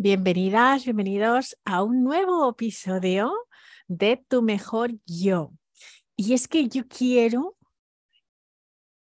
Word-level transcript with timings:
Bienvenidas, 0.00 0.84
bienvenidos 0.84 1.58
a 1.64 1.82
un 1.82 2.04
nuevo 2.04 2.48
episodio 2.48 3.34
de 3.88 4.24
Tu 4.28 4.42
Mejor 4.42 4.92
Yo. 5.06 5.50
Y 6.14 6.34
es 6.34 6.46
que 6.46 6.68
yo 6.68 6.86
quiero 6.86 7.56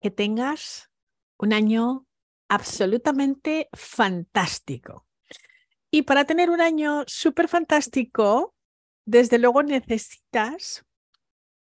que 0.01 0.11
tengas 0.11 0.91
un 1.37 1.53
año 1.53 2.07
absolutamente 2.49 3.69
fantástico. 3.75 5.07
Y 5.91 6.05
para 6.05 6.25
tener 6.25 6.49
un 6.49 6.63
año 6.63 7.05
súper 7.07 7.49
fantástico, 7.49 8.55
desde 9.05 9.39
luego 9.39 9.63
necesitas 9.63 10.87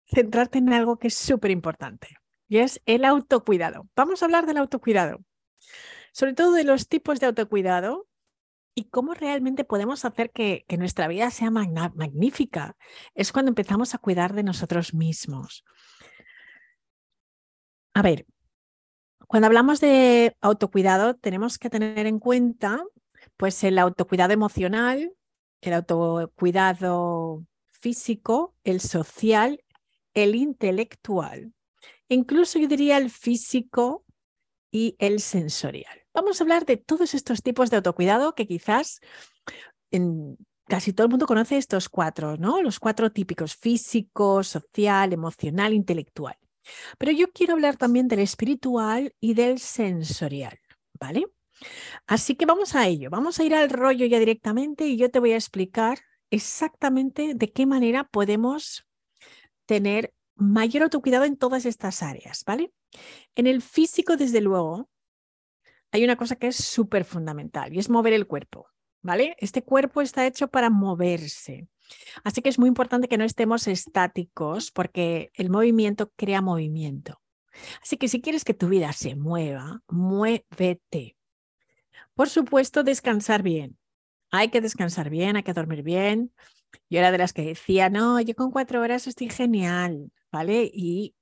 centrarte 0.05 0.59
en 0.59 0.71
algo 0.71 0.97
que 0.97 1.09
es 1.09 1.15
súper 1.15 1.51
importante 1.51 2.07
y 2.47 2.59
es 2.59 2.81
el 2.85 3.03
autocuidado. 3.03 3.89
Vamos 3.97 4.21
a 4.21 4.27
hablar 4.27 4.45
del 4.45 4.59
autocuidado, 4.59 5.25
sobre 6.13 6.31
todo 6.31 6.53
de 6.53 6.63
los 6.63 6.87
tipos 6.87 7.19
de 7.19 7.25
autocuidado 7.25 8.07
y 8.75 8.89
cómo 8.89 9.13
realmente 9.13 9.63
podemos 9.63 10.05
hacer 10.05 10.31
que, 10.31 10.65
nuestra 10.77 11.07
vida 11.07 11.31
sea 11.31 11.49
magnífica. 11.49 12.75
Es 13.15 13.31
cuando 13.31 13.49
empezamos 13.49 13.95
a 13.95 13.97
cuidar 13.97 14.33
de 14.33 14.43
nosotros 14.43 14.93
mismos. 14.93 15.63
A 17.93 18.01
ver, 18.01 18.25
cuando 19.27 19.47
hablamos 19.47 19.79
de 19.79 20.35
autocuidado, 20.41 21.15
tenemos 21.15 21.57
que 21.57 21.69
tener 21.69 22.05
en 22.05 22.19
cuenta 22.19 22.83
pues 23.37 23.63
el 23.63 23.79
autocuidado 23.79 24.33
emocional, 24.33 25.13
el 25.61 25.73
autocuidado 25.73 27.45
físico, 27.71 28.55
el 28.63 28.81
social, 28.81 29.63
el 30.13 30.35
intelectual, 30.35 31.53
incluso 32.09 32.59
yo 32.59 32.67
diría 32.67 32.97
el 32.97 33.09
físico 33.09 34.05
y 34.71 34.95
el 34.99 35.19
sensorial. 35.19 36.04
Vamos 36.15 36.39
a 36.39 36.45
hablar 36.45 36.65
de 36.65 36.77
todos 36.77 37.13
estos 37.13 37.43
tipos 37.43 37.69
de 37.69 37.75
autocuidado 37.75 38.35
que 38.35 38.47
quizás 38.47 39.01
en 39.91 40.37
casi 40.65 40.93
todo 40.93 41.05
el 41.05 41.11
mundo 41.11 41.27
conoce 41.27 41.57
estos 41.57 41.89
cuatro, 41.89 42.37
¿no? 42.37 42.61
Los 42.61 42.79
cuatro 42.79 43.11
típicos, 43.11 43.55
físico, 43.55 44.41
social, 44.41 45.11
emocional, 45.11 45.73
intelectual. 45.73 46.37
Pero 46.97 47.11
yo 47.11 47.31
quiero 47.33 47.53
hablar 47.53 47.75
también 47.75 48.07
del 48.07 48.19
espiritual 48.19 49.13
y 49.19 49.33
del 49.33 49.59
sensorial, 49.59 50.57
¿vale? 50.97 51.25
Así 52.07 52.35
que 52.35 52.45
vamos 52.45 52.75
a 52.75 52.87
ello, 52.87 53.09
vamos 53.09 53.39
a 53.39 53.43
ir 53.43 53.53
al 53.53 53.69
rollo 53.69 54.05
ya 54.05 54.17
directamente 54.17 54.87
y 54.87 54.95
yo 54.95 55.11
te 55.11 55.19
voy 55.19 55.33
a 55.33 55.37
explicar 55.37 55.99
exactamente 56.31 57.33
de 57.35 57.51
qué 57.51 57.65
manera 57.65 58.05
podemos 58.05 58.87
tener 59.65 60.13
mayor 60.35 60.83
autocuidado 60.83 61.25
en 61.25 61.35
todas 61.35 61.65
estas 61.65 62.01
áreas, 62.01 62.43
¿vale? 62.45 62.71
En 63.35 63.47
el 63.47 63.61
físico, 63.61 64.15
desde 64.15 64.39
luego, 64.39 64.89
hay 65.95 66.03
una 66.03 66.17
cosa 66.17 66.35
que 66.35 66.47
es 66.47 66.57
súper 66.57 67.05
fundamental 67.05 67.73
y 67.73 67.79
es 67.79 67.89
mover 67.89 68.11
el 68.11 68.27
cuerpo, 68.27 68.67
¿vale? 69.01 69.35
Este 69.39 69.63
cuerpo 69.63 70.01
está 70.01 70.27
hecho 70.27 70.49
para 70.49 70.69
moverse. 70.69 71.69
Así 72.25 72.41
que 72.41 72.49
es 72.49 72.59
muy 72.59 72.67
importante 72.67 73.07
que 73.07 73.17
no 73.17 73.23
estemos 73.23 73.65
estáticos 73.67 74.71
porque 74.71 75.31
el 75.35 75.49
movimiento 75.49 76.11
crea 76.17 76.41
movimiento. 76.41 77.21
Así 77.81 77.95
que 77.95 78.09
si 78.09 78.21
quieres 78.21 78.43
que 78.43 78.53
tu 78.53 78.67
vida 78.67 78.91
se 78.91 79.15
mueva, 79.15 79.83
muévete. 79.87 81.15
Por 82.13 82.27
supuesto, 82.27 82.83
descansar 82.83 83.41
bien. 83.41 83.77
Hay 84.31 84.49
que 84.49 84.59
descansar 84.59 85.09
bien, 85.09 85.37
hay 85.37 85.43
que 85.43 85.53
dormir 85.53 85.81
bien. 85.81 86.33
Yo 86.89 86.99
era 86.99 87.11
de 87.13 87.19
las 87.19 87.31
que 87.31 87.43
decía, 87.43 87.89
no, 87.89 88.19
yo 88.19 88.35
con 88.35 88.51
cuatro 88.51 88.81
horas 88.81 89.07
estoy 89.07 89.29
genial, 89.29 90.11
¿vale? 90.29 90.69
Y 90.73 91.15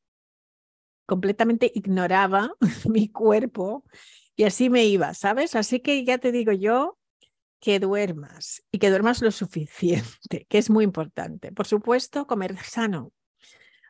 completamente 1.06 1.72
ignoraba 1.76 2.56
mi 2.90 3.10
cuerpo 3.10 3.84
y 4.36 4.44
así 4.44 4.70
me 4.70 4.86
iba, 4.86 5.14
¿sabes? 5.14 5.56
Así 5.56 5.80
que 5.80 6.04
ya 6.04 6.18
te 6.18 6.32
digo 6.32 6.52
yo 6.52 6.98
que 7.60 7.80
duermas 7.80 8.64
y 8.72 8.80
que 8.80 8.90
duermas 8.90 9.22
lo 9.22 9.32
suficiente, 9.32 10.46
que 10.50 10.58
es 10.58 10.70
muy 10.70 10.84
importante. 10.84 11.52
Por 11.52 11.68
supuesto, 11.68 12.28
comer 12.28 12.58
sano. 12.64 13.14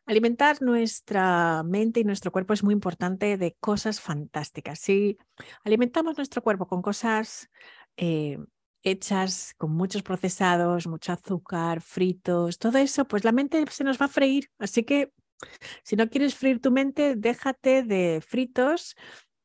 Alimentar 0.06 0.62
nuestra 0.62 1.64
mente 1.64 2.02
y 2.02 2.04
nuestro 2.04 2.32
cuerpo 2.32 2.54
es 2.54 2.64
muy 2.64 2.74
importante 2.74 3.38
de 3.38 3.56
cosas 3.60 4.02
fantásticas. 4.02 4.80
Si 4.80 5.18
alimentamos 5.64 6.18
nuestro 6.18 6.42
cuerpo 6.44 6.68
con 6.68 6.82
cosas 6.82 7.50
eh, 7.96 8.38
hechas 8.84 9.54
con 9.58 9.72
muchos 9.72 10.04
procesados, 10.04 10.88
mucho 10.88 11.14
azúcar, 11.14 11.82
fritos, 11.82 12.60
todo 12.60 12.78
eso, 12.78 13.06
pues 13.06 13.24
la 13.24 13.32
mente 13.32 13.64
se 13.72 13.86
nos 13.86 14.00
va 14.00 14.06
a 14.06 14.10
freír. 14.10 14.50
Así 14.60 14.84
que 14.84 15.14
si 15.84 15.96
no 15.96 16.10
quieres 16.10 16.36
freír 16.36 16.60
tu 16.60 16.72
mente, 16.72 17.16
déjate 17.16 17.84
de 17.84 18.22
fritos 18.26 18.96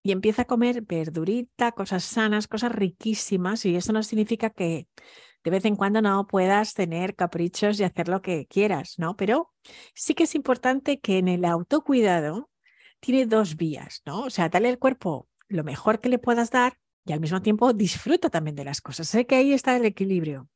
y 0.02 0.12
empieza 0.12 0.42
a 0.42 0.46
comer 0.46 0.82
verdurita, 0.82 1.72
cosas 1.72 2.04
sanas, 2.04 2.48
cosas 2.48 2.72
riquísimas. 2.72 3.64
Y 3.64 3.76
eso 3.76 3.92
no 3.92 4.02
significa 4.02 4.50
que 4.50 4.88
de 5.44 5.50
vez 5.50 5.64
en 5.64 5.76
cuando 5.76 6.02
no 6.02 6.26
puedas 6.26 6.74
tener 6.74 7.14
caprichos 7.14 7.78
y 7.80 7.84
hacer 7.84 8.08
lo 8.08 8.22
que 8.22 8.46
quieras, 8.46 8.94
¿no? 8.98 9.16
Pero 9.16 9.52
sí 9.94 10.14
que 10.14 10.24
es 10.24 10.34
importante 10.34 11.00
que 11.00 11.18
en 11.18 11.28
el 11.28 11.44
autocuidado 11.44 12.50
tiene 13.00 13.26
dos 13.26 13.56
vías, 13.56 14.02
¿no? 14.04 14.22
O 14.22 14.30
sea, 14.30 14.48
dale 14.48 14.68
al 14.68 14.78
cuerpo 14.78 15.28
lo 15.48 15.64
mejor 15.64 16.00
que 16.00 16.08
le 16.08 16.18
puedas 16.18 16.50
dar 16.50 16.78
y 17.04 17.12
al 17.12 17.20
mismo 17.20 17.40
tiempo 17.40 17.72
disfruta 17.72 18.28
también 18.28 18.56
de 18.56 18.64
las 18.64 18.80
cosas. 18.80 19.08
Sé 19.08 19.26
que 19.26 19.36
ahí 19.36 19.52
está 19.52 19.76
el 19.76 19.84
equilibrio. 19.84 20.48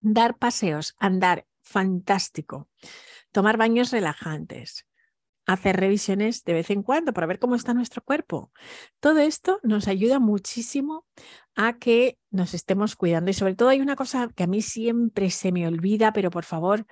Dar 0.00 0.36
paseos, 0.36 0.94
andar, 0.98 1.46
fantástico. 1.62 2.68
Tomar 3.32 3.56
baños 3.56 3.90
relajantes. 3.92 4.86
Hacer 5.50 5.80
revisiones 5.80 6.44
de 6.44 6.52
vez 6.52 6.70
en 6.70 6.84
cuando 6.84 7.12
para 7.12 7.26
ver 7.26 7.40
cómo 7.40 7.56
está 7.56 7.74
nuestro 7.74 8.04
cuerpo. 8.04 8.52
Todo 9.00 9.18
esto 9.18 9.58
nos 9.64 9.88
ayuda 9.88 10.20
muchísimo 10.20 11.04
a 11.56 11.76
que 11.76 12.18
nos 12.30 12.54
estemos 12.54 12.94
cuidando. 12.94 13.32
Y 13.32 13.34
sobre 13.34 13.56
todo 13.56 13.68
hay 13.68 13.80
una 13.80 13.96
cosa 13.96 14.28
que 14.32 14.44
a 14.44 14.46
mí 14.46 14.62
siempre 14.62 15.28
se 15.30 15.50
me 15.50 15.66
olvida, 15.66 16.12
pero 16.12 16.30
por 16.30 16.44
favor, 16.44 16.86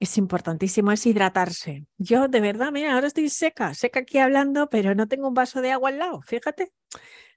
es 0.00 0.16
importantísimo, 0.16 0.90
es 0.90 1.04
hidratarse. 1.04 1.84
Yo 1.98 2.28
de 2.28 2.40
verdad, 2.40 2.72
mira, 2.72 2.94
ahora 2.94 3.08
estoy 3.08 3.28
seca, 3.28 3.74
seca 3.74 4.00
aquí 4.00 4.16
hablando, 4.16 4.70
pero 4.70 4.94
no 4.94 5.06
tengo 5.06 5.28
un 5.28 5.34
vaso 5.34 5.60
de 5.60 5.72
agua 5.72 5.90
al 5.90 5.98
lado, 5.98 6.22
fíjate. 6.22 6.72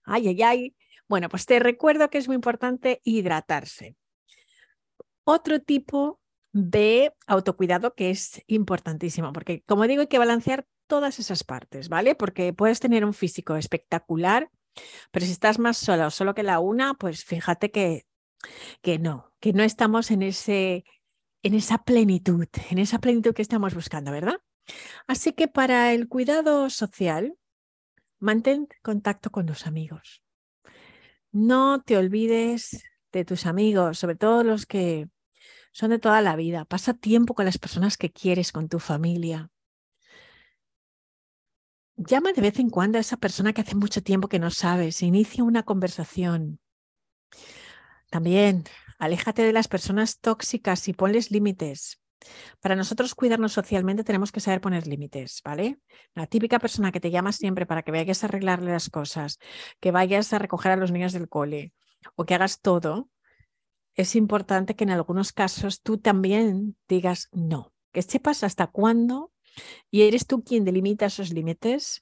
Ay, 0.05 0.29
ay, 0.29 0.41
ay. 0.41 0.75
Bueno, 1.09 1.27
pues 1.27 1.45
te 1.45 1.59
recuerdo 1.59 2.09
que 2.09 2.17
es 2.17 2.27
muy 2.29 2.35
importante 2.35 3.01
hidratarse. 3.03 3.97
Otro 5.25 5.59
tipo 5.59 6.20
de 6.53 7.13
autocuidado 7.27 7.95
que 7.95 8.09
es 8.09 8.41
importantísimo, 8.47 9.31
porque 9.33 9.63
como 9.65 9.87
digo, 9.87 10.01
hay 10.01 10.07
que 10.07 10.19
balancear 10.19 10.67
todas 10.87 11.19
esas 11.19 11.43
partes, 11.43 11.87
¿vale? 11.87 12.15
Porque 12.15 12.53
puedes 12.53 12.79
tener 12.79 13.05
un 13.05 13.13
físico 13.13 13.55
espectacular, 13.55 14.51
pero 15.11 15.25
si 15.25 15.31
estás 15.31 15.59
más 15.59 15.77
sola 15.77 16.07
o 16.07 16.11
solo 16.11 16.33
que 16.33 16.43
la 16.43 16.59
una, 16.59 16.93
pues 16.95 17.23
fíjate 17.23 17.71
que, 17.71 18.05
que 18.81 18.99
no, 18.99 19.33
que 19.39 19.53
no 19.53 19.63
estamos 19.63 20.11
en, 20.11 20.21
ese, 20.21 20.83
en 21.43 21.53
esa 21.53 21.83
plenitud, 21.83 22.47
en 22.69 22.77
esa 22.77 22.99
plenitud 22.99 23.33
que 23.33 23.41
estamos 23.41 23.73
buscando, 23.73 24.11
¿verdad? 24.11 24.41
Así 25.07 25.33
que 25.33 25.47
para 25.47 25.93
el 25.93 26.07
cuidado 26.07 26.69
social, 26.69 27.35
mantén 28.19 28.67
contacto 28.81 29.31
con 29.31 29.45
tus 29.45 29.65
amigos. 29.65 30.21
No 31.31 31.81
te 31.81 31.97
olvides 31.97 32.83
de 33.11 33.25
tus 33.25 33.45
amigos, 33.45 33.99
sobre 33.99 34.15
todo 34.15 34.43
los 34.43 34.65
que 34.65 35.07
son 35.71 35.89
de 35.89 35.99
toda 35.99 36.21
la 36.21 36.35
vida. 36.35 36.65
Pasa 36.65 36.93
tiempo 36.93 37.33
con 37.33 37.45
las 37.45 37.57
personas 37.57 37.97
que 37.97 38.11
quieres, 38.11 38.51
con 38.51 38.69
tu 38.69 38.79
familia. 38.79 39.49
Llama 41.95 42.33
de 42.33 42.41
vez 42.41 42.59
en 42.59 42.69
cuando 42.69 42.97
a 42.97 43.01
esa 43.01 43.17
persona 43.17 43.53
que 43.53 43.61
hace 43.61 43.75
mucho 43.75 44.01
tiempo 44.01 44.27
que 44.27 44.39
no 44.39 44.49
sabes, 44.49 45.01
inicia 45.03 45.43
una 45.43 45.63
conversación. 45.63 46.59
También, 48.09 48.63
aléjate 48.97 49.43
de 49.43 49.53
las 49.53 49.67
personas 49.67 50.19
tóxicas 50.19 50.87
y 50.87 50.93
ponles 50.93 51.31
límites. 51.31 52.01
Para 52.59 52.75
nosotros 52.75 53.15
cuidarnos 53.15 53.53
socialmente 53.53 54.03
tenemos 54.03 54.31
que 54.31 54.39
saber 54.39 54.61
poner 54.61 54.87
límites, 54.87 55.41
¿vale? 55.43 55.79
La 56.13 56.27
típica 56.27 56.59
persona 56.59 56.91
que 56.91 56.99
te 56.99 57.11
llama 57.11 57.31
siempre 57.31 57.65
para 57.65 57.83
que 57.83 57.91
vayas 57.91 58.23
a 58.23 58.27
arreglarle 58.27 58.71
las 58.71 58.89
cosas, 58.89 59.39
que 59.79 59.91
vayas 59.91 60.33
a 60.33 60.39
recoger 60.39 60.71
a 60.71 60.75
los 60.75 60.91
niños 60.91 61.13
del 61.13 61.29
cole 61.29 61.73
o 62.15 62.25
que 62.25 62.35
hagas 62.35 62.61
todo, 62.61 63.09
es 63.95 64.15
importante 64.15 64.75
que 64.75 64.83
en 64.83 64.91
algunos 64.91 65.33
casos 65.33 65.81
tú 65.81 65.97
también 65.97 66.77
digas 66.87 67.27
no, 67.31 67.73
que 67.91 68.01
sepas 68.01 68.43
hasta 68.43 68.67
cuándo 68.67 69.31
y 69.89 70.03
eres 70.03 70.27
tú 70.27 70.43
quien 70.43 70.65
delimita 70.65 71.07
esos 71.07 71.31
límites. 71.33 72.01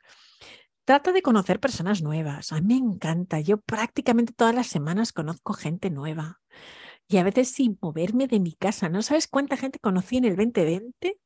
Trata 0.85 1.11
de 1.11 1.21
conocer 1.21 1.59
personas 1.59 2.01
nuevas. 2.01 2.51
A 2.51 2.61
mí 2.61 2.81
me 2.81 2.93
encanta. 2.93 3.39
Yo 3.39 3.59
prácticamente 3.59 4.33
todas 4.33 4.55
las 4.55 4.67
semanas 4.67 5.13
conozco 5.13 5.53
gente 5.53 5.89
nueva 5.89 6.41
y 7.07 7.17
a 7.17 7.23
veces 7.23 7.49
sin 7.49 7.77
moverme 7.81 8.27
de 8.27 8.39
mi 8.39 8.53
casa. 8.53 8.89
¿No 8.89 9.01
sabes 9.01 9.27
cuánta 9.27 9.57
gente 9.57 9.79
conocí 9.79 10.17
en 10.17 10.25
el 10.25 10.35
2020? 10.35 11.19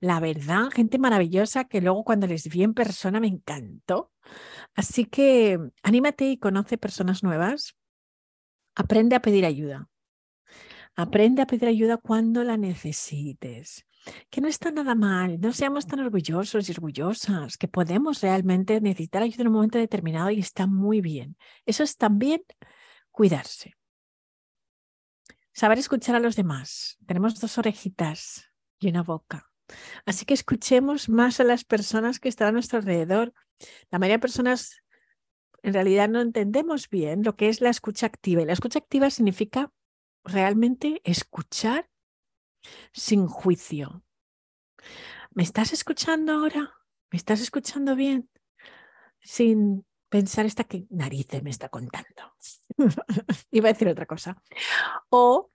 La 0.00 0.20
verdad, 0.20 0.70
gente 0.70 0.98
maravillosa 0.98 1.64
que 1.64 1.80
luego 1.80 2.04
cuando 2.04 2.26
les 2.26 2.48
vi 2.48 2.62
en 2.62 2.74
persona 2.74 3.20
me 3.20 3.28
encantó. 3.28 4.12
Así 4.74 5.06
que 5.06 5.58
anímate 5.82 6.30
y 6.30 6.38
conoce 6.38 6.78
personas 6.78 7.22
nuevas. 7.22 7.76
Aprende 8.76 9.16
a 9.16 9.20
pedir 9.20 9.44
ayuda. 9.46 9.88
Aprende 10.94 11.42
a 11.42 11.46
pedir 11.46 11.68
ayuda 11.68 11.96
cuando 11.96 12.44
la 12.44 12.56
necesites. 12.56 13.86
Que 14.30 14.40
no 14.40 14.48
está 14.48 14.70
nada 14.70 14.94
mal, 14.94 15.40
no 15.40 15.52
seamos 15.52 15.86
tan 15.86 15.98
orgullosos 16.00 16.68
y 16.68 16.72
orgullosas, 16.72 17.56
que 17.58 17.66
podemos 17.66 18.20
realmente 18.20 18.80
necesitar 18.80 19.22
ayuda 19.22 19.42
en 19.42 19.48
un 19.48 19.54
momento 19.54 19.78
determinado 19.78 20.30
y 20.30 20.38
está 20.38 20.66
muy 20.66 21.00
bien. 21.00 21.36
Eso 21.64 21.82
es 21.82 21.96
también 21.96 22.42
cuidarse. 23.10 23.74
Saber 25.52 25.78
escuchar 25.78 26.14
a 26.14 26.20
los 26.20 26.36
demás. 26.36 26.98
Tenemos 27.06 27.40
dos 27.40 27.56
orejitas 27.58 28.44
y 28.78 28.90
una 28.90 29.02
boca. 29.02 29.50
Así 30.04 30.26
que 30.26 30.34
escuchemos 30.34 31.08
más 31.08 31.40
a 31.40 31.44
las 31.44 31.64
personas 31.64 32.20
que 32.20 32.28
están 32.28 32.48
a 32.48 32.52
nuestro 32.52 32.78
alrededor. 32.78 33.32
La 33.90 33.98
mayoría 33.98 34.18
de 34.18 34.20
personas 34.20 34.82
en 35.62 35.74
realidad 35.74 36.08
no 36.08 36.20
entendemos 36.20 36.88
bien 36.88 37.22
lo 37.22 37.36
que 37.36 37.48
es 37.48 37.60
la 37.60 37.70
escucha 37.70 38.06
activa. 38.06 38.42
Y 38.42 38.46
la 38.46 38.52
escucha 38.52 38.78
activa 38.78 39.10
significa 39.10 39.72
realmente 40.24 41.00
escuchar 41.04 41.88
sin 42.92 43.26
juicio. 43.26 44.02
¿Me 45.30 45.42
estás 45.42 45.72
escuchando 45.72 46.32
ahora? 46.32 46.74
¿Me 47.10 47.16
estás 47.16 47.40
escuchando 47.40 47.94
bien? 47.94 48.28
Sin 49.20 49.84
pensar 50.08 50.46
esta 50.46 50.64
que 50.64 50.86
narices 50.90 51.42
me 51.42 51.50
está 51.50 51.68
contando. 51.68 52.34
Iba 53.50 53.68
a 53.68 53.72
decir 53.72 53.88
otra 53.88 54.06
cosa. 54.06 54.40
O 55.10 55.50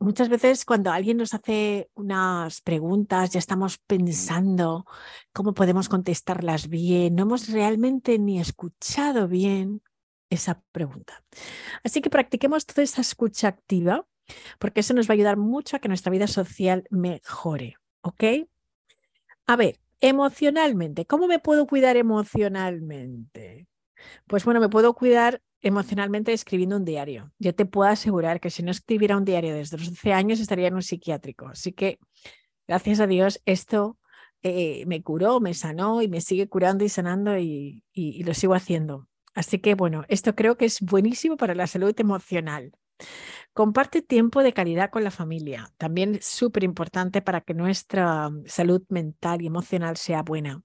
muchas 0.00 0.28
veces 0.28 0.64
cuando 0.64 0.90
alguien 0.90 1.18
nos 1.18 1.34
hace 1.34 1.90
unas 1.94 2.60
preguntas, 2.62 3.30
ya 3.30 3.38
estamos 3.38 3.78
pensando 3.78 4.86
cómo 5.32 5.54
podemos 5.54 5.88
contestarlas 5.88 6.68
bien, 6.68 7.14
no 7.14 7.22
hemos 7.22 7.48
realmente 7.48 8.18
ni 8.18 8.40
escuchado 8.40 9.28
bien 9.28 9.82
esa 10.30 10.62
pregunta. 10.72 11.22
Así 11.84 12.00
que 12.00 12.10
practiquemos 12.10 12.66
toda 12.66 12.82
esa 12.82 13.02
escucha 13.02 13.48
activa, 13.48 14.06
porque 14.58 14.80
eso 14.80 14.94
nos 14.94 15.08
va 15.08 15.12
a 15.12 15.14
ayudar 15.14 15.36
mucho 15.36 15.76
a 15.76 15.80
que 15.80 15.88
nuestra 15.88 16.10
vida 16.10 16.26
social 16.26 16.84
mejore. 16.90 17.76
¿Ok? 18.02 18.24
A 19.46 19.56
ver, 19.56 19.80
emocionalmente, 20.00 21.04
¿cómo 21.04 21.26
me 21.26 21.40
puedo 21.40 21.66
cuidar 21.66 21.96
emocionalmente? 21.96 23.66
Pues 24.26 24.44
bueno, 24.44 24.60
me 24.60 24.68
puedo 24.70 24.94
cuidar 24.94 25.42
emocionalmente 25.62 26.32
escribiendo 26.32 26.76
un 26.76 26.84
diario. 26.84 27.32
Yo 27.38 27.54
te 27.54 27.66
puedo 27.66 27.90
asegurar 27.90 28.40
que 28.40 28.50
si 28.50 28.62
no 28.62 28.70
escribiera 28.70 29.16
un 29.16 29.24
diario 29.24 29.54
desde 29.54 29.76
los 29.78 29.90
12 29.90 30.12
años 30.12 30.40
estaría 30.40 30.68
en 30.68 30.74
un 30.74 30.82
psiquiátrico. 30.82 31.48
Así 31.48 31.72
que, 31.72 31.98
gracias 32.66 33.00
a 33.00 33.06
Dios, 33.06 33.40
esto 33.44 33.98
eh, 34.42 34.84
me 34.86 35.02
curó, 35.02 35.40
me 35.40 35.54
sanó 35.54 36.02
y 36.02 36.08
me 36.08 36.20
sigue 36.20 36.48
curando 36.48 36.84
y 36.84 36.88
sanando 36.88 37.38
y, 37.38 37.84
y 37.92 38.22
lo 38.24 38.34
sigo 38.34 38.54
haciendo. 38.54 39.08
Así 39.34 39.58
que, 39.58 39.74
bueno, 39.74 40.04
esto 40.08 40.34
creo 40.34 40.56
que 40.56 40.64
es 40.64 40.80
buenísimo 40.80 41.36
para 41.36 41.54
la 41.54 41.66
salud 41.66 41.94
emocional. 41.98 42.72
Comparte 43.52 44.02
tiempo 44.02 44.42
de 44.42 44.52
calidad 44.52 44.90
con 44.90 45.04
la 45.04 45.10
familia. 45.10 45.72
También 45.76 46.16
es 46.16 46.26
súper 46.26 46.64
importante 46.64 47.22
para 47.22 47.40
que 47.40 47.54
nuestra 47.54 48.30
salud 48.46 48.82
mental 48.88 49.42
y 49.42 49.46
emocional 49.46 49.96
sea 49.96 50.22
buena. 50.22 50.62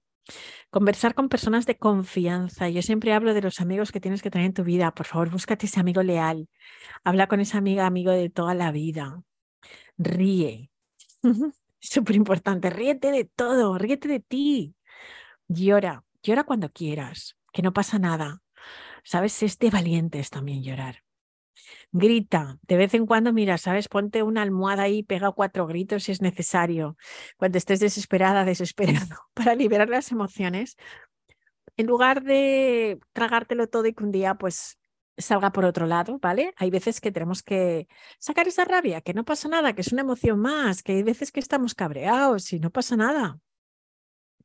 Conversar 0.69 1.13
con 1.13 1.29
personas 1.29 1.65
de 1.65 1.77
confianza. 1.77 2.69
Yo 2.69 2.81
siempre 2.81 3.13
hablo 3.13 3.33
de 3.33 3.41
los 3.41 3.61
amigos 3.61 3.91
que 3.91 3.99
tienes 3.99 4.21
que 4.21 4.31
tener 4.31 4.47
en 4.47 4.53
tu 4.53 4.63
vida. 4.63 4.93
Por 4.93 5.05
favor, 5.05 5.29
búscate 5.29 5.67
ese 5.67 5.79
amigo 5.79 6.03
leal. 6.03 6.49
Habla 7.03 7.27
con 7.27 7.39
esa 7.39 7.57
amiga, 7.57 7.85
amigo 7.85 8.11
de 8.11 8.29
toda 8.29 8.53
la 8.53 8.71
vida. 8.71 9.21
Ríe. 9.97 10.69
Súper 11.79 12.15
importante. 12.15 12.69
Ríete 12.69 13.11
de 13.11 13.25
todo. 13.25 13.77
Ríete 13.77 14.07
de 14.07 14.19
ti. 14.19 14.75
Llora. 15.47 16.03
Llora 16.23 16.43
cuando 16.43 16.69
quieras. 16.71 17.37
Que 17.53 17.61
no 17.61 17.73
pasa 17.73 17.99
nada. 17.99 18.41
Sabes, 19.03 19.43
es 19.43 19.59
de 19.59 19.69
valientes 19.69 20.29
también 20.29 20.63
llorar. 20.63 21.04
Grita, 21.91 22.57
de 22.63 22.77
vez 22.77 22.93
en 22.93 23.05
cuando, 23.05 23.33
mira, 23.33 23.57
sabes, 23.57 23.87
ponte 23.87 24.23
una 24.23 24.41
almohada 24.41 24.83
ahí, 24.83 25.03
pega 25.03 25.31
cuatro 25.31 25.67
gritos 25.67 26.03
si 26.03 26.11
es 26.11 26.21
necesario, 26.21 26.97
cuando 27.37 27.57
estés 27.57 27.79
desesperada, 27.79 28.45
desesperado, 28.45 29.17
para 29.33 29.55
liberar 29.55 29.89
las 29.89 30.11
emociones, 30.11 30.77
en 31.77 31.87
lugar 31.87 32.23
de 32.23 32.99
tragártelo 33.13 33.67
todo 33.67 33.85
y 33.87 33.93
que 33.93 34.03
un 34.03 34.11
día 34.11 34.35
pues 34.35 34.77
salga 35.17 35.51
por 35.51 35.65
otro 35.65 35.85
lado, 35.87 36.19
¿vale? 36.19 36.53
Hay 36.57 36.69
veces 36.69 36.99
que 37.01 37.11
tenemos 37.11 37.43
que 37.43 37.87
sacar 38.19 38.47
esa 38.47 38.65
rabia, 38.65 39.01
que 39.01 39.13
no 39.13 39.23
pasa 39.25 39.47
nada, 39.47 39.73
que 39.73 39.81
es 39.81 39.93
una 39.93 40.01
emoción 40.01 40.39
más, 40.39 40.83
que 40.83 40.93
hay 40.93 41.03
veces 41.03 41.31
que 41.31 41.39
estamos 41.39 41.73
cabreados 41.75 42.51
y 42.53 42.59
no 42.59 42.69
pasa 42.71 42.95
nada. 42.97 43.39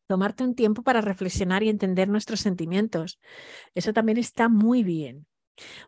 Tomarte 0.07 0.43
un 0.45 0.55
tiempo 0.55 0.83
para 0.83 1.01
reflexionar 1.01 1.63
y 1.63 1.69
entender 1.69 2.09
nuestros 2.09 2.41
sentimientos. 2.41 3.21
Eso 3.75 3.93
también 3.93 4.19
está 4.19 4.49
muy 4.49 4.83
bien. 4.83 5.27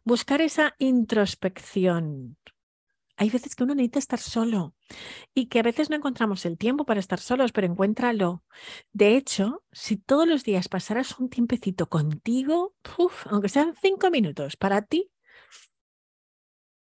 Buscar 0.04 0.40
esa 0.40 0.74
introspección. 0.78 2.36
Hay 3.16 3.30
veces 3.30 3.54
que 3.54 3.64
uno 3.64 3.74
necesita 3.74 3.98
estar 3.98 4.18
solo 4.18 4.74
y 5.34 5.46
que 5.46 5.60
a 5.60 5.62
veces 5.62 5.90
no 5.90 5.96
encontramos 5.96 6.44
el 6.46 6.58
tiempo 6.58 6.84
para 6.84 7.00
estar 7.00 7.20
solos, 7.20 7.52
pero 7.52 7.66
encuéntralo. 7.66 8.42
De 8.92 9.16
hecho, 9.16 9.62
si 9.70 9.96
todos 9.96 10.26
los 10.26 10.44
días 10.44 10.68
pasaras 10.68 11.18
un 11.18 11.28
tiempecito 11.28 11.88
contigo, 11.88 12.74
aunque 13.26 13.48
sean 13.48 13.74
cinco 13.80 14.10
minutos 14.10 14.56
para 14.56 14.82
ti, 14.82 15.10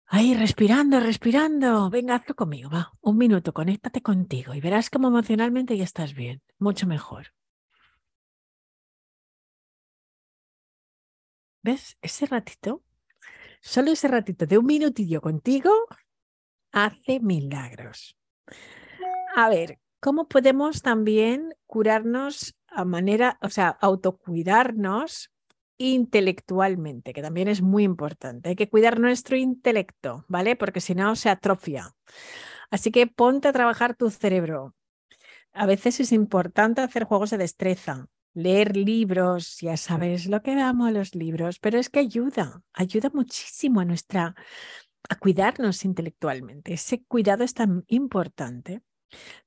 ahí 0.06 0.34
respirando, 0.34 1.00
respirando, 1.00 1.88
venga, 1.90 2.16
hazlo 2.16 2.34
conmigo, 2.36 2.70
va, 2.70 2.92
un 3.00 3.16
minuto, 3.16 3.52
conéctate 3.52 4.02
contigo 4.02 4.54
y 4.54 4.60
verás 4.60 4.90
cómo 4.90 5.08
emocionalmente 5.08 5.76
ya 5.76 5.84
estás 5.84 6.14
bien, 6.14 6.42
mucho 6.58 6.86
mejor. 6.86 7.32
¿Ves? 11.62 11.98
Ese 12.00 12.26
ratito, 12.26 12.82
solo 13.60 13.92
ese 13.92 14.08
ratito 14.08 14.46
de 14.46 14.58
un 14.58 14.66
minutillo 14.66 15.20
contigo 15.20 15.70
hace 16.72 17.20
milagros. 17.20 18.16
A 19.36 19.48
ver, 19.48 19.78
¿cómo 20.00 20.28
podemos 20.28 20.82
también 20.82 21.54
curarnos 21.66 22.56
a 22.68 22.84
manera, 22.84 23.38
o 23.42 23.48
sea, 23.48 23.68
autocuidarnos 23.68 25.30
intelectualmente, 25.80 27.14
que 27.14 27.22
también 27.22 27.48
es 27.48 27.62
muy 27.62 27.84
importante. 27.84 28.50
Hay 28.50 28.56
que 28.56 28.68
cuidar 28.68 29.00
nuestro 29.00 29.36
intelecto, 29.36 30.26
¿vale? 30.28 30.54
Porque 30.54 30.80
si 30.80 30.94
no, 30.94 31.16
se 31.16 31.30
atrofia. 31.30 31.94
Así 32.70 32.90
que 32.90 33.06
ponte 33.06 33.48
a 33.48 33.52
trabajar 33.52 33.96
tu 33.96 34.10
cerebro. 34.10 34.74
A 35.52 35.66
veces 35.66 35.98
es 36.00 36.12
importante 36.12 36.82
hacer 36.82 37.04
juegos 37.04 37.30
de 37.30 37.38
destreza, 37.38 38.08
leer 38.34 38.76
libros, 38.76 39.58
ya 39.60 39.76
sabes 39.76 40.26
lo 40.26 40.42
que 40.42 40.54
damos 40.54 40.92
los 40.92 41.14
libros, 41.14 41.58
pero 41.58 41.78
es 41.78 41.90
que 41.90 42.00
ayuda, 42.00 42.62
ayuda 42.72 43.10
muchísimo 43.12 43.80
a 43.80 43.84
nuestra 43.84 44.34
a 45.08 45.16
cuidarnos 45.16 45.84
intelectualmente. 45.84 46.74
Ese 46.74 47.02
cuidado 47.04 47.44
es 47.44 47.54
tan 47.54 47.84
importante. 47.88 48.82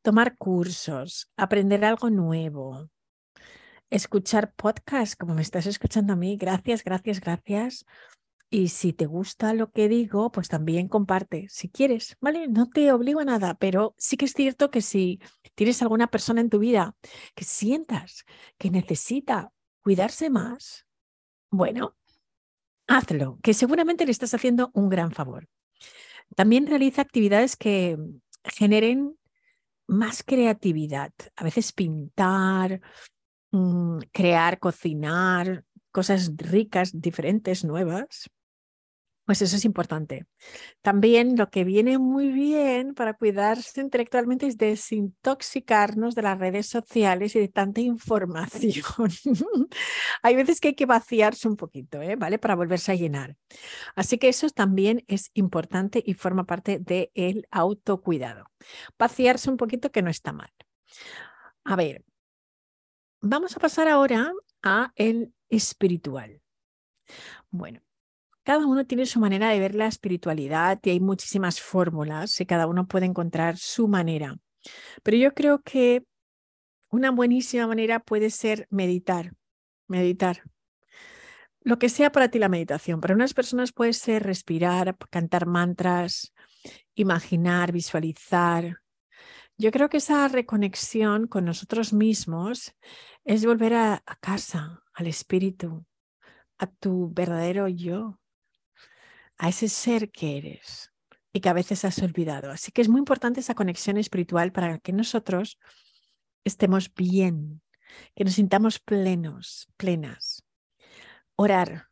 Tomar 0.01 0.37
cursos, 0.37 1.31
aprender 1.37 1.85
algo 1.85 2.09
nuevo, 2.09 2.89
escuchar 3.89 4.53
podcasts 4.55 5.15
como 5.15 5.35
me 5.35 5.41
estás 5.41 5.67
escuchando 5.67 6.13
a 6.13 6.15
mí. 6.15 6.35
Gracias, 6.35 6.83
gracias, 6.83 7.21
gracias. 7.21 7.85
Y 8.55 8.67
si 8.67 8.93
te 8.93 9.07
gusta 9.07 9.55
lo 9.55 9.71
que 9.71 9.89
digo, 9.89 10.31
pues 10.31 10.47
también 10.47 10.87
comparte, 10.87 11.47
si 11.49 11.69
quieres, 11.69 12.17
¿vale? 12.21 12.47
No 12.47 12.69
te 12.69 12.91
obligo 12.91 13.19
a 13.19 13.25
nada, 13.25 13.55
pero 13.55 13.95
sí 13.97 14.15
que 14.15 14.25
es 14.25 14.33
cierto 14.33 14.69
que 14.69 14.83
si 14.83 15.19
tienes 15.55 15.81
alguna 15.81 16.05
persona 16.05 16.39
en 16.39 16.51
tu 16.51 16.59
vida 16.59 16.95
que 17.33 17.45
sientas 17.45 18.25
que 18.59 18.69
necesita 18.69 19.51
cuidarse 19.81 20.29
más, 20.29 20.85
bueno, 21.49 21.95
hazlo, 22.85 23.39
que 23.41 23.55
seguramente 23.55 24.05
le 24.05 24.11
estás 24.11 24.35
haciendo 24.35 24.69
un 24.75 24.87
gran 24.87 25.11
favor. 25.11 25.47
También 26.35 26.67
realiza 26.67 27.01
actividades 27.01 27.55
que 27.55 27.97
generen 28.43 29.17
más 29.87 30.21
creatividad, 30.21 31.11
a 31.35 31.43
veces 31.43 31.73
pintar, 31.73 32.81
mm, 33.49 33.97
crear, 34.11 34.59
cocinar, 34.59 35.65
cosas 35.91 36.31
ricas, 36.37 37.01
diferentes, 37.01 37.65
nuevas. 37.65 38.29
Pues 39.25 39.41
eso 39.41 39.55
es 39.55 39.63
importante. 39.63 40.25
También 40.81 41.37
lo 41.37 41.49
que 41.49 41.63
viene 41.63 41.97
muy 41.97 42.29
bien 42.29 42.93
para 42.93 43.13
cuidarse 43.13 43.79
intelectualmente 43.79 44.47
es 44.47 44.57
desintoxicarnos 44.57 46.13
de 46.13 46.23
las 46.23 46.37
redes 46.37 46.67
sociales 46.67 47.33
y 47.35 47.39
de 47.39 47.47
tanta 47.47 47.79
información. 47.79 48.83
hay 50.21 50.35
veces 50.35 50.59
que 50.59 50.69
hay 50.69 50.75
que 50.75 50.85
vaciarse 50.85 51.47
un 51.47 51.55
poquito, 51.55 52.01
¿eh? 52.01 52.17
¿vale? 52.17 52.37
Para 52.37 52.55
volverse 52.55 52.91
a 52.91 52.95
llenar. 52.95 53.37
Así 53.95 54.17
que 54.17 54.27
eso 54.27 54.49
también 54.49 55.05
es 55.07 55.31
importante 55.33 56.03
y 56.05 56.15
forma 56.15 56.43
parte 56.45 56.79
del 56.79 57.47
autocuidado. 57.49 58.51
Vaciarse 58.99 59.49
un 59.49 59.55
poquito 59.55 59.89
que 59.89 60.01
no 60.01 60.09
está 60.09 60.33
mal. 60.33 60.51
A 61.63 61.77
ver, 61.77 62.03
vamos 63.21 63.55
a 63.55 63.59
pasar 63.61 63.87
ahora 63.87 64.33
a 64.63 64.91
el 64.95 65.33
espiritual. 65.49 66.41
Bueno, 67.49 67.81
cada 68.43 68.65
uno 68.65 68.85
tiene 68.85 69.05
su 69.05 69.19
manera 69.19 69.49
de 69.49 69.59
ver 69.59 69.73
la 69.73 69.87
espiritualidad 69.87 70.79
y 70.83 70.89
hay 70.89 70.99
muchísimas 70.99 71.61
fórmulas 71.61 72.39
y 72.41 72.45
cada 72.45 72.67
uno 72.67 72.87
puede 72.87 73.05
encontrar 73.05 73.57
su 73.57 73.87
manera. 73.87 74.37
Pero 75.01 75.17
yo 75.17 75.33
creo 75.33 75.61
que 75.61 76.03
una 76.91 77.11
buenísima 77.11 77.67
manera 77.67 77.99
puede 77.99 78.29
ser 78.29 78.67
meditar, 78.69 79.33
meditar. 79.87 80.43
Lo 81.61 81.79
que 81.79 81.87
sea 81.87 82.11
para 82.11 82.29
ti 82.29 82.39
la 82.39 82.49
meditación. 82.49 82.99
Para 82.99 83.15
unas 83.15 83.33
personas 83.33 83.71
puede 83.71 83.93
ser 83.93 84.23
respirar, 84.23 84.97
cantar 85.09 85.45
mantras, 85.45 86.33
imaginar, 86.93 87.71
visualizar. 87.71 88.81
Yo 89.57 89.71
creo 89.71 89.87
que 89.87 89.97
esa 89.97 90.27
reconexión 90.27 91.27
con 91.27 91.45
nosotros 91.45 91.93
mismos 91.93 92.75
es 93.23 93.45
volver 93.45 93.73
a, 93.75 94.03
a 94.05 94.15
casa, 94.17 94.83
al 94.93 95.07
espíritu, 95.07 95.85
a 96.57 96.67
tu 96.67 97.09
verdadero 97.13 97.69
yo, 97.69 98.19
a 99.37 99.49
ese 99.49 99.67
ser 99.69 100.11
que 100.11 100.37
eres. 100.37 100.89
y 101.35 101.39
que 101.39 101.49
a 101.49 101.53
veces 101.53 101.83
has 101.83 101.97
olvidado. 102.03 102.51
Así 102.51 102.71
que 102.71 102.83
es 102.83 102.89
muy 102.89 102.99
importante 102.99 103.39
esa 103.39 103.55
conexión 103.55 103.97
espiritual 103.97 104.51
para 104.51 104.77
que 104.77 104.93
nosotros 104.93 105.57
estemos 106.43 106.93
bien, 106.93 107.63
que 108.15 108.23
nos 108.23 108.35
sintamos 108.35 108.79
plenos, 108.79 109.67
plenas. 109.75 110.45
Orar, 111.35 111.87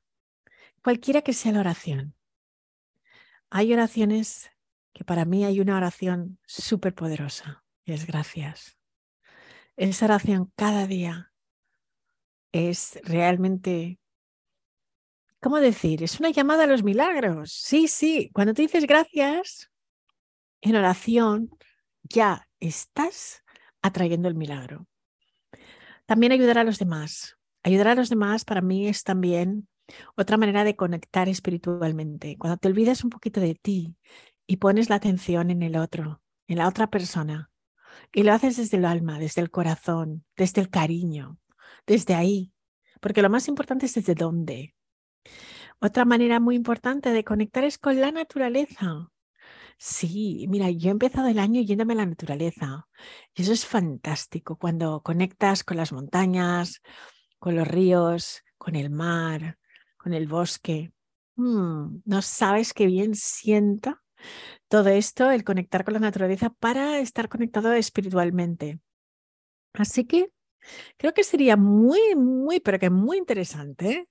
cualquiera 0.84 1.24
que 1.24 1.34
sea 1.34 1.54
la 1.54 1.62
oración. 1.62 2.16
Hay 3.50 3.74
oraciones 3.74 4.52
que 4.94 5.04
para 5.04 5.26
mí 5.26 5.44
hay 5.44 5.60
una 5.60 5.78
oración 5.78 6.40
súper 6.46 6.94
poderosa 6.94 7.64
y 7.84 7.94
es 7.94 8.06
gracias. 8.06 8.78
Esa 9.76 10.06
oración 10.06 10.52
cada 10.56 10.86
día 10.86 11.34
es 12.52 13.00
realmente, 13.04 14.00
¿cómo 15.42 15.60
decir? 15.60 16.04
Es 16.04 16.20
una 16.20 16.30
llamada 16.30 16.64
a 16.64 16.68
los 16.68 16.84
milagros. 16.84 17.52
Sí, 17.52 17.88
sí, 17.88 18.30
cuando 18.34 18.54
te 18.54 18.62
dices 18.62 18.86
gracias 18.86 19.70
en 20.62 20.76
oración, 20.76 21.50
ya 22.04 22.48
estás 22.60 23.44
atrayendo 23.82 24.28
el 24.28 24.36
milagro. 24.36 24.88
También 26.06 26.32
ayudar 26.32 26.60
a 26.60 26.64
los 26.64 26.78
demás. 26.78 27.38
Ayudar 27.64 27.90
a 27.90 27.96
los 27.96 28.10
demás 28.10 28.46
para 28.46 28.62
mí 28.62 28.88
es 28.88 29.04
también 29.04 29.68
otra 30.16 30.38
manera 30.38 30.64
de 30.64 30.76
conectar 30.76 31.28
espiritualmente. 31.28 32.38
Cuando 32.38 32.58
te 32.58 32.68
olvidas 32.68 33.04
un 33.04 33.10
poquito 33.10 33.42
de 33.42 33.56
ti 33.56 33.96
y 34.48 34.58
pones 34.58 34.90
la 34.90 34.96
atención 34.96 35.50
en 35.50 35.64
el 35.64 35.76
otro, 35.76 36.22
en 36.48 36.60
la 36.60 36.68
otra 36.68 36.88
persona, 36.88 37.50
y 38.14 38.24
lo 38.24 38.34
haces 38.34 38.58
desde 38.58 38.78
el 38.78 38.86
alma, 38.86 39.20
desde 39.20 39.42
el 39.42 39.52
corazón, 39.52 40.26
desde 40.36 40.62
el 40.62 40.70
cariño, 40.70 41.40
desde 41.88 42.14
ahí, 42.14 42.54
porque 43.00 43.22
lo 43.22 43.30
más 43.30 43.48
importante 43.48 43.86
es 43.86 43.94
desde 43.94 44.16
dónde. 44.16 44.76
Otra 45.80 46.06
manera 46.06 46.40
muy 46.40 46.56
importante 46.56 47.12
de 47.12 47.24
conectar 47.24 47.64
es 47.64 47.78
con 47.78 48.00
la 48.00 48.12
naturaleza. 48.12 49.10
Sí, 49.78 50.46
mira, 50.48 50.70
yo 50.70 50.90
he 50.90 50.92
empezado 50.92 51.28
el 51.28 51.40
año 51.40 51.62
yéndome 51.62 51.94
a 51.94 51.98
la 51.98 52.06
naturaleza 52.06 52.88
y 53.34 53.42
eso 53.42 53.52
es 53.52 53.66
fantástico 53.66 54.56
cuando 54.58 55.02
conectas 55.02 55.64
con 55.64 55.78
las 55.78 55.92
montañas, 55.92 56.82
con 57.40 57.56
los 57.56 57.68
ríos, 57.68 58.44
con 58.60 58.76
el 58.76 58.92
mar, 58.92 59.58
con 59.98 60.14
el 60.14 60.28
bosque. 60.28 60.92
Mm, 61.36 62.02
no 62.06 62.22
sabes 62.22 62.74
qué 62.74 62.86
bien 62.86 63.16
sienta 63.16 64.04
todo 64.68 64.90
esto, 64.90 65.32
el 65.32 65.44
conectar 65.44 65.84
con 65.84 65.96
la 65.96 66.00
naturaleza 66.00 66.52
para 66.52 67.00
estar 67.00 67.28
conectado 67.28 67.74
espiritualmente. 67.74 68.80
Así 69.74 70.06
que 70.06 70.32
creo 70.98 71.14
que 71.14 71.24
sería 71.24 71.58
muy, 71.58 72.16
muy, 72.16 72.60
pero 72.60 72.80
que 72.80 72.90
muy 72.90 73.18
interesante 73.18 74.08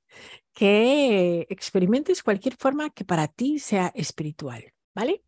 que 0.53 1.47
experimentes 1.51 2.23
cualquier 2.23 2.57
forma 2.57 2.91
que 2.91 3.05
para 3.05 3.29
ti 3.29 3.59
sea 3.59 3.93
espiritual, 3.95 4.73
¿vale? 4.95 5.23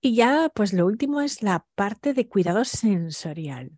Y 0.00 0.14
ya, 0.14 0.50
pues 0.54 0.72
lo 0.72 0.86
último 0.86 1.20
es 1.20 1.42
la 1.42 1.66
parte 1.74 2.14
de 2.14 2.28
cuidado 2.28 2.64
sensorial. 2.64 3.72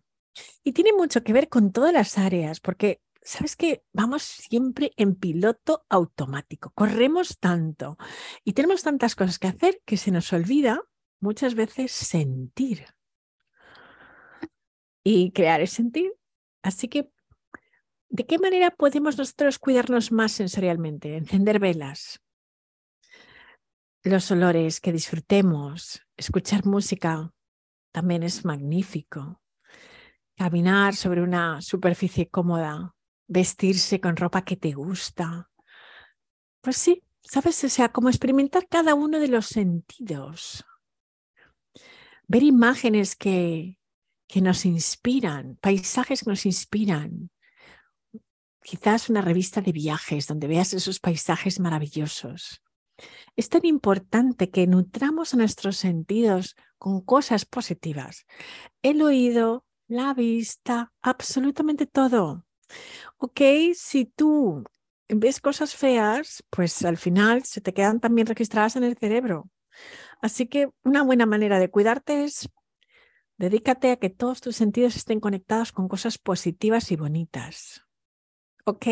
Y 0.63 0.71
tiene 0.71 0.93
mucho 0.93 1.23
que 1.23 1.33
ver 1.33 1.49
con 1.49 1.71
todas 1.71 1.93
las 1.93 2.17
áreas, 2.17 2.59
porque 2.59 3.01
sabes 3.21 3.55
que 3.55 3.83
vamos 3.93 4.23
siempre 4.23 4.93
en 4.97 5.15
piloto 5.15 5.85
automático, 5.89 6.71
corremos 6.75 7.39
tanto 7.39 7.97
y 8.43 8.53
tenemos 8.53 8.83
tantas 8.83 9.15
cosas 9.15 9.39
que 9.39 9.47
hacer 9.47 9.81
que 9.85 9.97
se 9.97 10.11
nos 10.11 10.31
olvida 10.33 10.81
muchas 11.19 11.55
veces 11.55 11.91
sentir 11.91 12.85
y 15.03 15.31
crear 15.31 15.61
el 15.61 15.67
sentir. 15.67 16.13
Así 16.63 16.87
que, 16.87 17.11
¿de 18.09 18.25
qué 18.25 18.39
manera 18.39 18.71
podemos 18.71 19.17
nosotros 19.17 19.59
cuidarnos 19.59 20.11
más 20.11 20.31
sensorialmente? 20.31 21.17
Encender 21.17 21.59
velas, 21.59 22.19
los 24.03 24.31
olores 24.31 24.81
que 24.81 24.91
disfrutemos, 24.91 26.01
escuchar 26.17 26.65
música 26.65 27.31
también 27.91 28.23
es 28.23 28.43
magnífico. 28.43 29.41
Caminar 30.35 30.95
sobre 30.95 31.21
una 31.21 31.61
superficie 31.61 32.27
cómoda, 32.29 32.95
vestirse 33.27 34.01
con 34.01 34.17
ropa 34.17 34.43
que 34.43 34.57
te 34.57 34.71
gusta. 34.73 35.49
Pues 36.61 36.77
sí, 36.77 37.03
¿sabes? 37.21 37.63
O 37.63 37.69
sea, 37.69 37.89
como 37.89 38.09
experimentar 38.09 38.67
cada 38.67 38.93
uno 38.95 39.19
de 39.19 39.27
los 39.27 39.45
sentidos. 39.45 40.65
Ver 42.27 42.43
imágenes 42.43 43.15
que, 43.15 43.77
que 44.33 44.41
nos 44.41 44.65
inspiran, 44.65 45.59
paisajes 45.61 46.23
que 46.23 46.31
nos 46.31 46.47
inspiran. 46.47 47.29
Quizás 48.63 49.07
una 49.11 49.21
revista 49.21 49.61
de 49.61 49.71
viajes 49.71 50.25
donde 50.25 50.47
veas 50.47 50.73
esos 50.73 50.99
paisajes 50.99 51.59
maravillosos. 51.59 52.63
Es 53.35 53.49
tan 53.49 53.63
importante 53.63 54.49
que 54.49 54.65
nutramos 54.65 55.35
nuestros 55.35 55.77
sentidos 55.77 56.55
con 56.79 57.01
cosas 57.01 57.45
positivas. 57.45 58.25
El 58.81 59.03
oído, 59.03 59.67
la 59.87 60.15
vista, 60.15 60.91
absolutamente 61.03 61.85
todo. 61.85 62.43
Ok, 63.17 63.39
si 63.75 64.05
tú 64.05 64.63
ves 65.09 65.41
cosas 65.41 65.75
feas, 65.75 66.43
pues 66.49 66.83
al 66.83 66.97
final 66.97 67.43
se 67.43 67.61
te 67.61 67.71
quedan 67.71 67.99
también 67.99 68.25
registradas 68.25 68.77
en 68.77 68.83
el 68.83 68.97
cerebro. 68.97 69.51
Así 70.23 70.47
que 70.47 70.69
una 70.83 71.03
buena 71.03 71.27
manera 71.27 71.59
de 71.59 71.69
cuidarte 71.69 72.23
es 72.23 72.49
dedícate 73.43 73.91
a 73.91 73.97
que 73.97 74.09
todos 74.09 74.41
tus 74.41 74.55
sentidos 74.55 74.95
estén 74.95 75.19
conectados 75.19 75.71
con 75.71 75.87
cosas 75.87 76.17
positivas 76.17 76.91
y 76.91 76.95
bonitas. 76.95 77.85
¿Ok? 78.65 78.87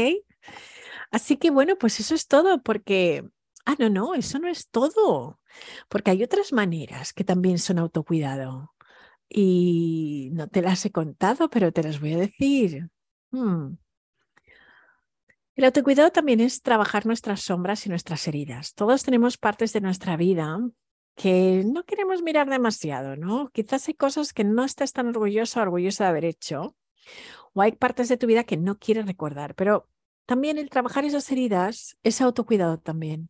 Así 1.10 1.38
que 1.38 1.50
bueno, 1.50 1.78
pues 1.78 2.00
eso 2.00 2.14
es 2.14 2.28
todo 2.28 2.62
porque 2.62 3.24
Ah, 3.66 3.76
no, 3.78 3.90
no, 3.90 4.16
eso 4.16 4.40
no 4.40 4.48
es 4.48 4.70
todo, 4.70 5.40
porque 5.88 6.12
hay 6.12 6.24
otras 6.24 6.52
maneras 6.52 7.14
que 7.14 7.24
también 7.24 7.60
son 7.60 7.80
autocuidado. 7.80 8.74
Y 9.30 10.30
no 10.34 10.48
te 10.48 10.62
las 10.62 10.86
he 10.86 10.92
contado, 10.92 11.50
pero 11.50 11.72
te 11.72 11.84
las 11.84 12.00
voy 12.00 12.14
a 12.14 12.18
decir. 12.18 12.90
Hmm. 13.32 13.78
El 15.56 15.66
autocuidado 15.66 16.12
también 16.12 16.40
es 16.40 16.62
trabajar 16.62 17.06
nuestras 17.06 17.42
sombras 17.42 17.86
y 17.86 17.90
nuestras 17.90 18.28
heridas. 18.28 18.74
Todos 18.74 19.04
tenemos 19.04 19.38
partes 19.38 19.74
de 19.74 19.82
nuestra 19.82 20.18
vida 20.18 20.60
que 21.16 21.64
no 21.66 21.84
queremos 21.84 22.22
mirar 22.22 22.50
demasiado, 22.50 23.16
¿no? 23.16 23.50
Quizás 23.50 23.88
hay 23.88 23.94
cosas 23.94 24.34
que 24.34 24.44
no 24.44 24.64
estás 24.64 24.94
tan 24.94 25.08
orgulloso 25.08 25.60
o 25.60 25.64
orgullosa 25.64 26.06
de 26.06 26.10
haber 26.10 26.26
hecho, 26.26 26.76
o 27.54 27.62
hay 27.62 27.74
partes 27.74 28.10
de 28.10 28.18
tu 28.18 28.28
vida 28.28 28.44
que 28.44 28.58
no 28.58 28.80
quieres 28.80 29.06
recordar, 29.06 29.56
pero 29.56 29.88
también 30.26 30.58
el 30.58 30.70
trabajar 30.70 31.06
esas 31.06 31.32
heridas 31.32 31.98
es 32.04 32.22
autocuidado 32.22 32.78
también 32.78 33.30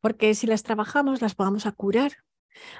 porque 0.00 0.34
si 0.34 0.46
las 0.46 0.62
trabajamos 0.62 1.20
las 1.20 1.36
vamos 1.36 1.66
curar. 1.72 2.12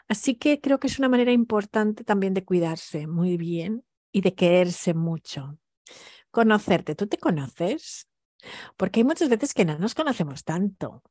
Así 0.08 0.34
que 0.34 0.60
creo 0.60 0.80
que 0.80 0.86
es 0.88 0.98
una 0.98 1.08
manera 1.08 1.32
importante 1.32 2.04
también 2.04 2.34
de 2.34 2.44
cuidarse 2.44 3.06
muy 3.06 3.36
bien 3.36 3.84
y 4.12 4.22
de 4.22 4.34
quererse 4.34 4.94
mucho. 4.94 5.58
Conocerte, 6.30 6.94
¿tú 6.94 7.06
te 7.06 7.18
conoces? 7.18 8.08
Porque 8.76 9.00
hay 9.00 9.04
muchas 9.04 9.28
veces 9.28 9.54
que 9.54 9.64
no 9.64 9.78
nos 9.78 9.94
conocemos 9.94 10.44
tanto 10.44 11.02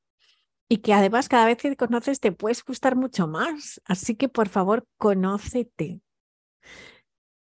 y 0.69 0.77
que 0.77 0.93
además 0.93 1.29
cada 1.29 1.45
vez 1.45 1.57
que 1.57 1.69
te 1.69 1.77
conoces 1.77 2.19
te 2.19 2.31
puedes 2.31 2.63
gustar 2.63 2.95
mucho 2.95 3.27
más. 3.27 3.81
Así 3.86 4.15
que 4.15 4.29
por 4.29 4.50
favor, 4.50 4.86
conócete. 4.97 6.01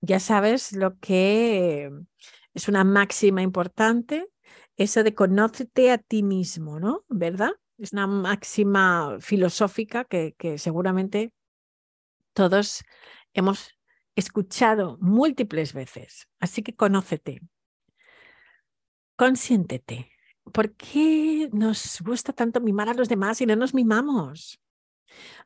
Ya 0.02 0.20
sabes 0.20 0.74
lo 0.74 0.98
que 1.00 1.92
es 2.54 2.68
una 2.68 2.84
máxima 2.84 3.42
importante, 3.42 4.28
eso 4.76 5.04
de 5.04 5.16
conócete 5.16 5.92
a 5.92 5.98
ti 5.98 6.22
mismo, 6.22 6.80
¿no? 6.80 7.04
¿Verdad? 7.08 7.52
Es 7.78 7.94
una 7.94 8.08
máxima 8.08 9.18
filosófica 9.20 10.06
que, 10.06 10.36
seguramente 10.58 11.34
todos 12.34 12.84
hemos 13.34 13.76
escuchado 14.16 14.98
múltiples 15.02 15.74
veces. 15.74 16.28
Así 16.40 16.62
que 16.62 16.76
conócete, 16.76 17.42
consiéntete. 19.16 20.12
¿Por 20.52 20.74
qué 20.76 21.50
nos 21.52 22.02
gusta 22.02 22.34
tanto 22.34 22.62
mimar 22.62 22.90
a 22.90 22.94
los 22.94 23.10
demás 23.10 23.42
y 23.42 23.46
no 23.46 23.56
nos 23.56 23.74
mimamos? 23.74 24.60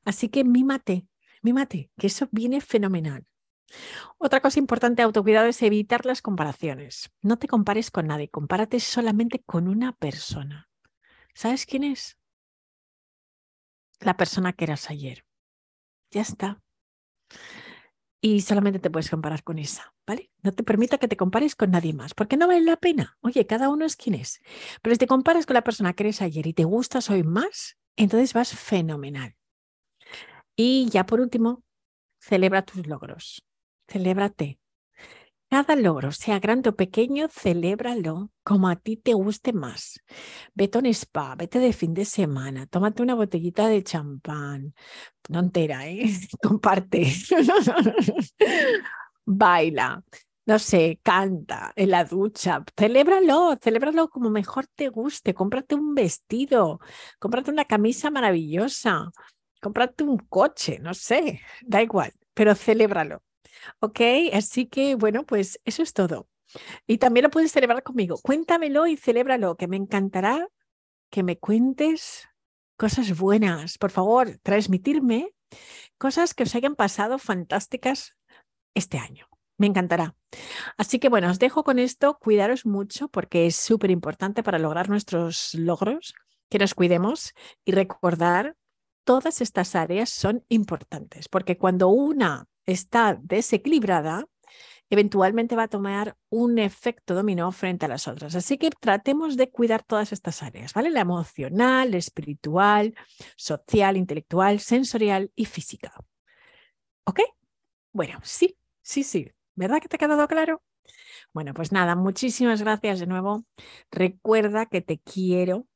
Así 0.04 0.30
que 0.30 0.44
mímate, 0.44 1.08
mímate, 1.42 1.92
que 1.98 2.08
eso 2.08 2.28
viene 2.32 2.62
fenomenal. 2.62 3.26
Otra 4.18 4.42
cosa 4.42 4.60
importante 4.60 5.02
de 5.02 5.06
autocuidado 5.06 5.48
es 5.48 5.62
evitar 5.62 6.06
las 6.06 6.22
comparaciones. 6.22 7.12
No 7.22 7.38
te 7.38 7.48
compares 7.48 7.90
con 7.90 8.08
nadie, 8.08 8.30
compárate 8.30 8.80
solamente 8.80 9.42
con 9.44 9.68
una 9.68 9.94
persona. 9.94 10.70
¿Sabes 11.34 11.66
quién 11.66 11.84
es? 11.84 12.18
la 14.02 14.18
persona 14.18 14.54
que 14.54 14.66
eras 14.66 14.90
ayer. 14.90 15.26
Ya 16.10 16.22
está. 16.22 16.62
Y 18.24 18.42
solamente 18.42 18.80
te 18.80 18.92
puedes 18.92 19.10
comparar 19.10 19.44
con 19.44 19.58
esa, 19.58 19.96
¿vale? 20.06 20.32
No 20.44 20.52
te 20.52 20.64
permita 20.64 21.00
que 21.00 21.08
te 21.08 21.18
compares 21.18 21.56
con 21.56 21.72
nadie 21.72 21.94
más, 21.94 22.14
porque 22.14 22.38
no 22.38 22.48
vale 22.48 22.62
la 22.62 22.78
pena. 22.78 23.18
Oye, 23.22 23.48
cada 23.48 23.70
uno 23.70 23.84
es 23.84 23.96
quien 23.96 24.14
es. 24.16 24.42
Pero 24.84 24.94
si 24.94 25.00
te 25.00 25.08
comparas 25.08 25.48
con 25.48 25.56
la 25.56 25.64
persona 25.64 25.94
que 25.94 26.04
eres 26.04 26.22
ayer 26.22 26.46
y 26.46 26.54
te 26.54 26.64
gustas 26.64 27.10
hoy 27.10 27.24
más, 27.24 27.78
entonces 27.96 28.34
vas 28.34 28.54
fenomenal. 28.54 29.36
Y 30.56 30.88
ya 30.90 31.06
por 31.08 31.20
último, 31.20 31.64
celebra 32.20 32.62
tus 32.64 32.86
logros. 32.86 33.44
Celébrate. 33.88 34.61
Cada 35.54 35.76
logro, 35.76 36.14
sea 36.14 36.40
grande 36.40 36.70
o 36.70 36.78
pequeño, 36.82 37.28
celébralo 37.28 38.32
como 38.42 38.70
a 38.70 38.78
ti 38.78 38.96
te 38.96 39.14
guste 39.14 39.52
más. 39.52 40.00
Vete 40.56 40.78
a 40.78 40.80
un 40.82 40.86
spa, 40.88 41.36
vete 41.36 41.60
de 41.60 41.74
fin 41.74 41.94
de 41.94 42.06
semana, 42.06 42.68
tómate 42.68 43.04
una 43.04 43.16
botellita 43.16 43.68
de 43.68 43.84
champán, 43.84 44.74
no 45.28 45.40
entera, 45.40 45.88
¿eh? 45.90 46.10
Comparte. 46.42 47.12
Baila, 49.26 50.02
no 50.46 50.58
sé, 50.58 51.00
canta 51.04 51.74
en 51.76 51.92
la 51.92 52.06
ducha, 52.06 52.64
celébralo, 52.78 53.58
celébralo 53.62 54.10
como 54.10 54.30
mejor 54.30 54.68
te 54.74 54.88
guste, 54.88 55.34
cómprate 55.34 55.76
un 55.76 55.94
vestido, 55.96 56.80
cómprate 57.20 57.52
una 57.52 57.66
camisa 57.66 58.10
maravillosa, 58.10 59.12
cómprate 59.62 60.06
un 60.06 60.18
coche, 60.18 60.80
no 60.80 60.94
sé, 60.94 61.42
da 61.62 61.82
igual, 61.84 62.14
pero 62.34 62.56
celébralo. 62.56 63.22
Ok, 63.80 64.00
así 64.34 64.66
que 64.66 64.96
bueno, 64.96 65.26
pues 65.26 65.60
eso 65.66 65.84
es 65.84 65.94
todo. 65.94 66.28
Y 66.88 66.98
también 66.98 67.24
lo 67.24 67.30
puedes 67.30 67.52
celebrar 67.52 67.84
conmigo. 67.84 68.18
Cuéntamelo 68.22 68.88
y 68.88 68.98
celébralo, 68.98 69.56
que 69.56 69.68
me 69.68 69.78
encantará 69.78 70.48
que 71.10 71.24
me 71.24 71.38
cuentes 71.38 72.28
cosas 72.78 73.18
buenas. 73.18 73.78
Por 73.78 73.92
favor, 73.92 74.40
transmitirme 74.44 75.34
cosas 75.98 76.34
que 76.34 76.44
os 76.44 76.56
hayan 76.56 76.76
pasado 76.76 77.20
fantásticas 77.20 78.16
este 78.74 78.98
año. 78.98 79.28
Me 79.58 79.68
encantará. 79.68 80.16
Así 80.78 80.98
que 80.98 81.10
bueno, 81.10 81.30
os 81.30 81.38
dejo 81.38 81.64
con 81.64 81.78
esto. 81.78 82.18
Cuidaros 82.20 82.66
mucho 82.66 83.10
porque 83.10 83.46
es 83.46 83.56
súper 83.56 83.92
importante 83.92 84.42
para 84.42 84.58
lograr 84.58 84.90
nuestros 84.90 85.54
logros, 85.54 86.16
que 86.50 86.58
nos 86.58 86.74
cuidemos 86.74 87.34
y 87.64 87.74
recordar 87.74 88.56
todas 89.04 89.42
estas 89.42 89.76
áreas 89.76 90.10
son 90.10 90.46
importantes 90.48 91.28
porque 91.28 91.58
cuando 91.58 91.90
una 91.90 92.46
está 92.72 93.18
desequilibrada, 93.22 94.26
eventualmente 94.90 95.56
va 95.56 95.64
a 95.64 95.68
tomar 95.68 96.18
un 96.30 96.60
efecto 96.60 97.16
dominó 97.16 97.52
frente 97.52 97.86
a 97.86 97.90
las 97.90 98.08
otras. 98.08 98.36
Así 98.36 98.58
que 98.58 98.70
tratemos 98.72 99.38
de 99.38 99.50
cuidar 99.50 99.84
todas 99.84 100.12
estas 100.12 100.44
áreas, 100.44 100.74
¿vale? 100.74 100.90
La 100.92 101.02
emocional, 101.02 101.94
espiritual, 101.96 102.94
social, 103.38 103.96
intelectual, 103.98 104.60
sensorial 104.60 105.32
y 105.36 105.46
física. 105.46 105.94
¿Ok? 107.06 107.22
Bueno, 107.94 108.20
sí, 108.24 108.58
sí, 108.82 109.04
sí. 109.04 109.32
¿Verdad 109.56 109.82
que 109.82 109.88
te 109.88 109.96
ha 109.96 110.00
quedado 110.00 110.28
claro? 110.28 110.62
Bueno, 111.34 111.54
pues 111.54 111.72
nada, 111.72 111.96
muchísimas 111.96 112.62
gracias 112.62 113.00
de 113.00 113.08
nuevo. 113.08 113.44
Recuerda 113.92 114.66
que 114.66 114.82
te 114.82 115.00
quiero 115.00 115.68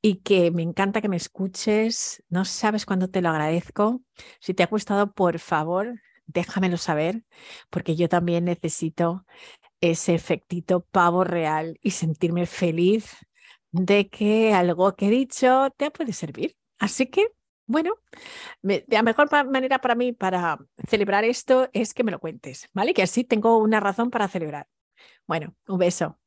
y 0.00 0.16
que 0.16 0.50
me 0.50 0.62
encanta 0.62 1.00
que 1.00 1.08
me 1.08 1.16
escuches. 1.16 2.22
No 2.28 2.44
sabes 2.44 2.86
cuándo 2.86 3.08
te 3.08 3.20
lo 3.22 3.28
agradezco. 3.30 4.02
Si 4.40 4.54
te 4.54 4.62
ha 4.62 4.66
gustado, 4.66 5.12
por 5.12 5.38
favor, 5.38 6.00
déjamelo 6.26 6.76
saber, 6.76 7.24
porque 7.70 7.96
yo 7.96 8.08
también 8.08 8.44
necesito 8.44 9.26
ese 9.80 10.14
efectito 10.14 10.80
pavo 10.80 11.24
real 11.24 11.78
y 11.82 11.92
sentirme 11.92 12.46
feliz 12.46 13.16
de 13.70 14.08
que 14.08 14.54
algo 14.54 14.94
que 14.94 15.06
he 15.06 15.10
dicho 15.10 15.70
te 15.76 15.90
puede 15.90 16.12
servir. 16.12 16.56
Así 16.78 17.06
que, 17.06 17.28
bueno, 17.66 17.94
la 18.62 19.02
mejor 19.02 19.30
manera 19.50 19.80
para 19.80 19.94
mí 19.94 20.12
para 20.12 20.58
celebrar 20.88 21.24
esto 21.24 21.68
es 21.72 21.94
que 21.94 22.04
me 22.04 22.12
lo 22.12 22.20
cuentes, 22.20 22.68
¿vale? 22.72 22.94
Que 22.94 23.02
así 23.02 23.24
tengo 23.24 23.58
una 23.58 23.80
razón 23.80 24.10
para 24.10 24.28
celebrar. 24.28 24.68
Bueno, 25.26 25.54
un 25.68 25.78
beso. 25.78 26.18